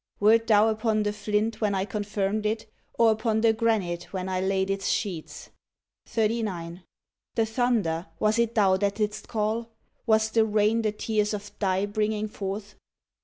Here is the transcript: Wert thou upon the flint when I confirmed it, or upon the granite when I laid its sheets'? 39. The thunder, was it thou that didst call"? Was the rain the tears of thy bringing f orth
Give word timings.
Wert 0.19 0.47
thou 0.47 0.67
upon 0.69 1.03
the 1.03 1.13
flint 1.13 1.61
when 1.61 1.75
I 1.75 1.85
confirmed 1.85 2.43
it, 2.43 2.65
or 2.97 3.11
upon 3.11 3.41
the 3.41 3.53
granite 3.53 4.05
when 4.05 4.29
I 4.29 4.41
laid 4.41 4.71
its 4.71 4.87
sheets'? 4.87 5.51
39. 6.07 6.81
The 7.35 7.45
thunder, 7.45 8.07
was 8.17 8.39
it 8.39 8.55
thou 8.55 8.77
that 8.77 8.95
didst 8.95 9.27
call"? 9.27 9.69
Was 10.07 10.31
the 10.31 10.43
rain 10.43 10.81
the 10.81 10.91
tears 10.91 11.35
of 11.35 11.51
thy 11.59 11.85
bringing 11.85 12.25
f 12.25 12.41
orth 12.41 12.73